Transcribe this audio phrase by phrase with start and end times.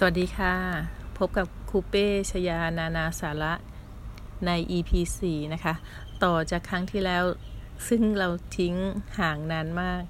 [0.00, 0.54] สวัสดีค่ะ
[1.18, 3.54] พบกับครูเป้ชยานานาสาระ
[4.46, 4.90] ใน EP
[5.22, 5.74] 4นะคะ
[6.24, 7.24] ต่อจากครั้งที่แล้ว
[7.88, 8.74] ซึ่งเราทิ้ง
[9.18, 10.02] ห่างนานมาก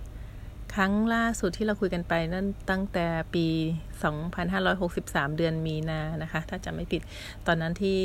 [0.75, 3.47] ครั้งล่าสุดที่เราคุยกันไปนั่นตั้งแต่ปี
[4.43, 7.03] 2563 เดือนมีนานะคะ ถ้าจำไม่ผิด
[7.47, 8.01] ตอนนั้นที่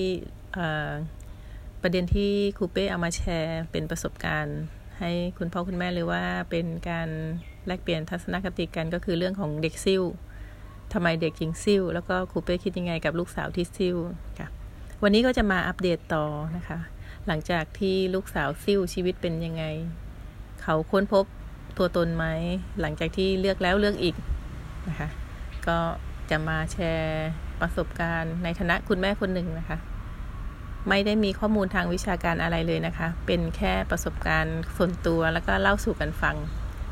[1.81, 4.59] ประเด็นที่ครูเป้เอามาแชร์เป็นประสบการณ์
[4.99, 7.09] ให้คุณพ่อคุณแม่หรือว่าเป็นการ
[7.67, 10.03] แลกเปลี่ยนทัศนคติกันก็คือเรื่องของเด็กซิ่ว
[10.93, 13.97] ทำไมเด็กหญิงซิ่วแล้วก็ครูเป้คิดยังไงกับลูกสาวที่ซิ่ว
[14.39, 14.47] ค่ะ
[15.03, 16.25] วันนี้ก็จะมาอัปเดตต่อ
[16.57, 16.79] นะคะ
[17.27, 19.63] หลังจากที่ลูกสาวซิ่วชีวิตเป็นยังไง
[20.61, 21.25] เขาค้นพบ
[21.77, 22.25] ตัวตนไหม
[22.81, 24.15] หลังจากที่เลือกแล้วเลือกอีก
[24.87, 25.09] นะคะ
[25.67, 25.77] ก็
[26.29, 27.29] จะมาแชร์
[27.61, 29.77] ประสบการณ์ในฐานะคุณแม่คนหนึ่งนะคะ
[30.89, 36.35] ไม่ได้มีข้อมูลทางวิชาการอะไรเลยนะคะ เป็นแค่ประสบการณ์ส่วนตัวแล้วก็เล่าสู่กันฟัง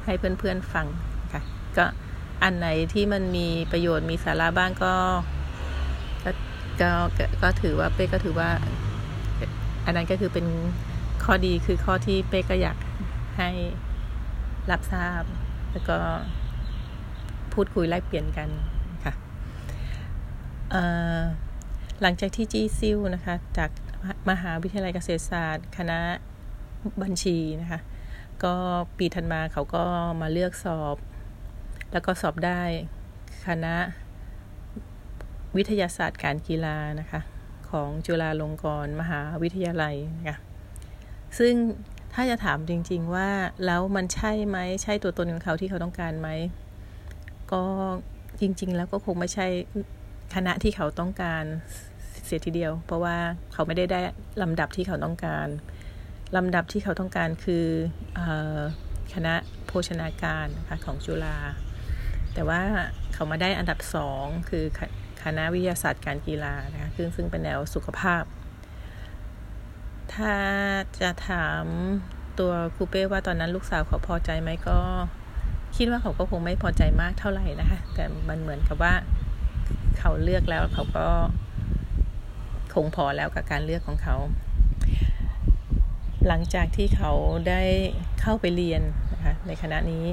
[0.06, 0.88] ให้เพื่อนๆฟัง
[1.34, 1.42] ค่ะ
[1.78, 1.86] ก็
[2.44, 4.94] อันไหนที่มันมีประโยชน์มีสาระบ้างก็
[6.24, 6.32] ก็
[6.82, 6.90] ก็
[7.42, 8.50] ก็ถือว่าเป้ก็ถือว่า
[9.86, 10.46] อันนั้นก็คือเป็น
[11.24, 12.78] ข้อดีคือข้อที่เป้ก็อยาก
[13.38, 13.50] ให้
[14.72, 15.24] รับทราบ
[15.72, 15.98] แล้วก็
[17.54, 18.50] พูดคุยแลกเปลี่ยนกัน
[19.04, 19.14] ค่ะ
[22.02, 23.70] หลังจากที่จี้ซิลนะคะ จาก
[24.30, 26.00] มหาวิทยาลัยเกษตรศาสตร์ คณะ
[27.02, 27.80] บัญชีนะคะ
[28.44, 28.54] ก็
[28.98, 29.84] ปีถัดมาเขาก็
[30.22, 30.96] มาเลือกสอบ
[31.92, 32.62] แล้วก็สอบได้
[33.46, 33.76] คณะ
[35.58, 37.22] วิทยาศาสตร์การกีฬานะคะ
[37.70, 40.38] ของจุฬาลงกรณ์มหาวิทยาลัยนะคะ
[41.40, 41.54] ซึ่ง
[42.14, 43.30] ถ้าจะถามจริง ๆว่า
[43.66, 46.30] แล้วมันใช่ไหมใช่ตัวตนของเขาที่เขาต้องการไหม
[47.52, 47.64] ก็
[48.42, 49.48] จริง ๆ แล้วก็คงไม่ใช่
[50.36, 51.44] คณะที่เขาต้องการ
[52.26, 53.18] เสียทีเดียว เพราะว่า
[53.54, 54.00] เขาไม่ได้ได้
[54.42, 55.48] ลำดับที่เขาต้องการ
[56.36, 57.66] ลำดับที่เขาต้องการคือ
[58.18, 58.20] อ
[59.14, 59.34] คณะ
[59.68, 61.38] โภชนาการนะคะของจุฬา
[62.34, 62.62] แต่ว่า
[63.14, 64.66] เขามาได้อันดับสองคือ
[65.24, 68.24] คณะวิทยาศาสตร์การกีฬานะคะซึ่งซึ่งเป็นแนวสุขภาพ
[70.14, 70.36] ถ้า
[71.02, 71.66] จะถาม
[72.40, 74.78] ตัวครูเป้ว่าตอนนั้นลูกสาวเขาพอใจไหมก็
[75.78, 78.94] คิดว่าเขาก็คงไม่พอใจมากเท่าไหร่นะคะ แต่มันเหมือนกับว่า
[79.98, 81.08] เขาเลือกแล้วเขาก็
[82.74, 84.16] คงพอแล้วกับการเลือกของเขา
[86.28, 87.12] หลังจากที่เขา
[87.50, 87.62] ได้
[88.22, 88.82] เข้าไปเรียน
[89.14, 90.06] นะคะในคณะนี้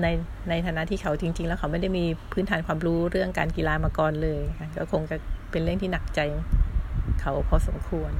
[0.00, 0.06] ใน
[0.48, 5.16] ในฐานะที่เขาจริง ๆ แล้วเขาไม่ได้มีพื้นฐานความรู้เรื่องการกีฬามาก่อนเลยค่ะก็คงจะ
[5.50, 6.20] เป็นเรื่องที่หนักใจ
[7.20, 8.12] เขาพอสมควร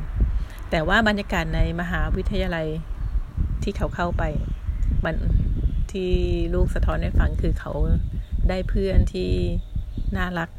[0.71, 2.67] แต่ว่าบรรยากาศในมหาวิทยาลัย
[3.63, 4.23] ที่เขาเข้าไป
[5.05, 5.17] มัน
[5.93, 6.11] ที่
[6.55, 7.73] ลูกสะท้อนให้ฟังคือเขา
[8.49, 9.31] ได้เพื่อนที่
[10.17, 10.51] น่ารัก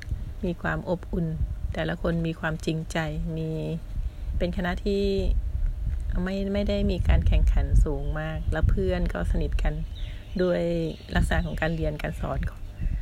[0.45, 1.27] มีความอบอุ่น
[1.73, 2.97] แต่ละคนมีความจริงใจ
[3.37, 3.49] มี
[4.37, 5.03] เป็นคณะที่
[6.23, 9.73] ไม่ไม่ได้มีการแข่งขันสูงมาก แล้วเพื่อนก็สนิทกัน
[10.41, 10.61] ด้วย
[11.15, 12.39] ลักษณะของการเรียนการสอน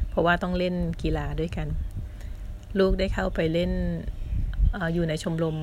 [0.10, 1.68] เพราะว่าต้องเล่นกีฬาด้วยกัน
[2.80, 3.72] ลูกได้เข้าไปเล่น
[4.76, 5.58] ออยู่ในชมรม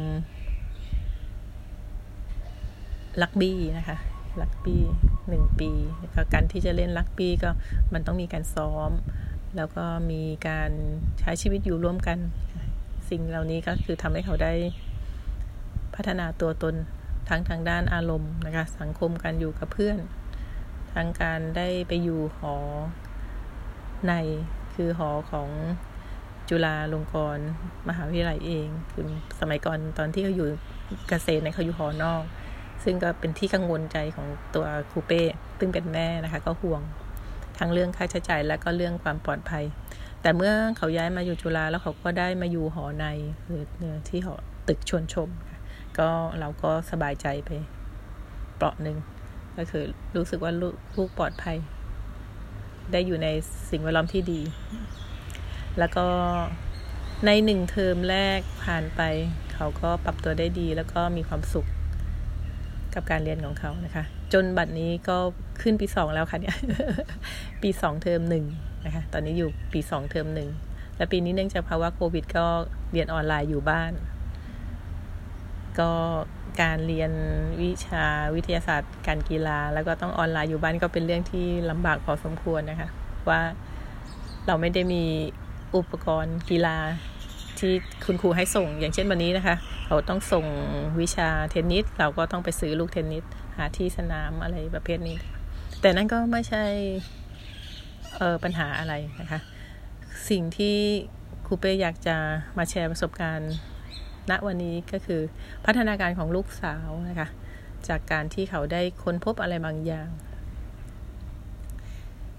[3.22, 3.96] ลักบี้นะคะ
[4.40, 4.82] ลักบี้
[5.28, 5.70] หนึ่งปี
[6.12, 7.50] แล้วการที่จะเล่นลักบี้ก็
[7.92, 8.90] มันต้องมีการซ้อม
[9.56, 10.70] แล้วก็มีการ
[11.20, 12.18] ใช้ชีวิตอยู่ร่วมกัน
[13.10, 14.52] สิ่งเหล่านี้ก็คือทำให้เขาได้
[15.94, 16.74] พัฒนาตัวตน
[17.28, 19.98] ทั้งทางด้านอารมณ์นะคะสังคมการอยู่กับเพื่อน
[20.98, 22.54] ทั้งการได้ไปอยู่หอ
[24.08, 24.14] ใน
[24.74, 25.48] คือหอของ
[26.48, 27.46] จุฬาลงกรณ์
[27.88, 29.06] มหาวิทยาลัยเอง คือ
[29.40, 30.48] สมัยก่อนตอนที่เขาอยู่
[31.08, 32.22] เกษตรเนี่ยเขาอยู่หอนอก
[32.84, 35.22] ซึ่งก็เป็นที่กังวลใจของตัวครูเป้
[35.58, 36.82] ซึ่งเป็นแม่นะคะ ก็ห่วง
[37.58, 39.64] ทั้งเรื่องค่าใช้จ่ายและก็เรื่องความปลอดภัย
[40.22, 43.06] แต่เมื่อเขาย้ายมาอยู่จุฬาแล้วเขาก็ได้มาอยู่หอใน
[43.46, 43.64] หรือ
[44.08, 44.34] ที่หอ
[44.68, 45.28] ตึกชวนชม
[45.98, 46.08] ก็
[46.40, 47.50] เราก็สบายใจไป
[48.56, 48.96] เปราะหนึ่ง
[49.58, 49.84] ก็คือ
[50.16, 51.56] รู้สึกว่าลูกลูกปลอดภัย
[52.92, 53.28] ได้อยู่ใน
[53.70, 54.40] สิ่งแวดล้อมที่ดี
[55.78, 56.06] แล้วก็
[57.26, 59.00] ในหนึ่งเทอมแรกผ่านไป
[59.54, 61.66] เขาก็ปรับตัวได้ดี แล้วก็มีความสุข
[62.94, 65.16] กับการเรียนของเขานะคะ จนบัดนี้ก็
[65.62, 66.56] ขึ้นปีสองแล้วค่ะเนี่ย
[67.62, 68.44] ปีสองเทอมหนึ่ง
[68.84, 70.48] นะคะตอนนี้อยู่ปีสองเทอมหนึ่ง
[70.96, 72.46] และปีนี้เนื่องจากภาวะโควิด ก็
[72.92, 73.92] เรียนออนไลน์อยู่บ้าน
[75.78, 75.90] ก็
[76.60, 77.12] การเรียน
[77.62, 82.88] วิชาวิทยาศาสตร์ การกีฬา แล้วก็ต้องออนไลน์อยู่บ้านก็เป็นเรื่องที่ลำบากพอสมควรนะคะ
[83.28, 83.40] ว่า
[84.46, 85.04] เราไม่ได้มี
[85.76, 86.76] อุปกรณ์กีฬา
[87.58, 87.72] ที่
[88.04, 89.56] คุณครูให้ส่ง อย่างเช่นวันนี้นะคะ
[89.88, 90.46] เราต้องส่ง
[91.00, 93.24] วิชาเทนนิสเราก็ต้องไปซื้อลูกเทนนิส
[93.56, 95.16] หาที่สนามอะไรประเภทนี้
[95.80, 96.64] แต่นั่นก็ไม่ใช่
[98.16, 99.40] เออปัญหาอะไรนะคะ
[100.28, 100.76] สิ่งที่
[101.46, 102.16] ครูเป้อยากจะ
[102.58, 103.52] มาแชร์ประสบการณ์
[104.30, 105.20] ณวันนี้ก็คือ
[105.64, 107.28] พัฒนาการของลูกสาวนะคะ
[107.88, 110.08] จากการที่เขาได้ค้นพบอะไรบางอย่าง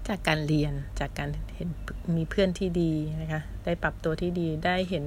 [0.08, 1.68] จากการเรียนจากการเห็น
[2.16, 2.92] มีเพื่อนที่ดี
[3.22, 5.04] นะคะ ได้ปรับตัวที่ดีได้เห็น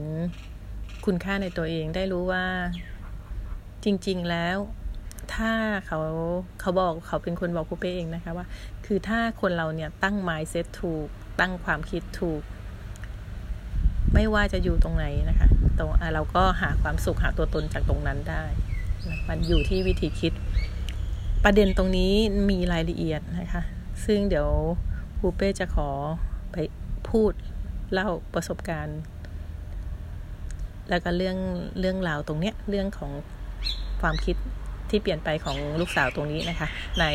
[1.06, 2.46] คุณค่าในตัวเองได้รู้ว่า
[3.84, 4.58] จริง ๆแล้ว
[5.36, 5.52] ถ้า
[5.88, 6.00] เขา
[6.60, 8.46] เขาบอกเขาเป็นคนบอกคูเป้เองนะคะว่า
[8.86, 11.08] คือถ้าคนเราเนี่ยตั้ง mindset ถูก
[11.40, 12.42] ตั้งความคิดถูก
[14.14, 18.44] ไม่ว่าจะอยู่ตรงไหนนะคะตรงเราก็หาความสุขหาตัวตนจากตรงนั้นได้
[19.28, 20.34] มันอยู่ที่วิธีคิด
[21.44, 22.14] ประเด็นตรงนี้
[22.50, 23.62] มีรายละเอียดนะคะ
[24.06, 24.50] ซึ่งเดี๋ยว
[25.20, 25.90] คูเป้จะขอ
[26.52, 26.58] ไป
[27.10, 27.32] พูด
[27.92, 29.00] เล่าประสบการณ์
[30.90, 31.38] แล้วก็เรื่อง
[31.80, 33.12] เรื่องราวตรงเนี้ยเรื่องของ
[34.02, 34.36] ความคิด
[34.90, 36.68] ที่เปลี่ยนไปของลูกสาวตรงนี้นะคะ
[37.00, 37.06] ใน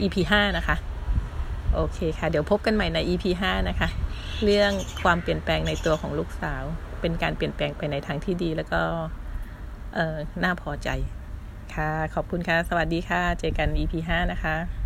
[0.00, 0.76] EP 5 นะคะ
[1.74, 3.88] โอเคค่ะ เดี๋ยวพบกันใหม่ใน EP 5 นะคะ
[4.44, 6.64] เรื่องความเปลี่ยนแปลงในตัวของลูกสาว
[7.00, 8.82] เป็นการเปลี่ยนแปลงไปในทางที่ดีแล้วก็
[9.94, 10.88] เออน่าพอใจ
[11.74, 14.77] ค่ะ ขอบคุณค่ะ สวัสดีค่ะ เจอกัน EP 5นะคะ